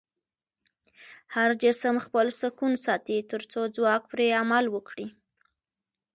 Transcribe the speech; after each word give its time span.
هر 1.35 1.51
جسم 1.63 1.95
خپل 2.05 2.27
سکون 2.41 2.73
ساتي 2.85 3.17
تر 3.31 3.41
څو 3.51 3.61
ځواک 3.75 4.03
پرې 4.11 4.27
عمل 4.41 4.65
وکړي. 4.71 5.07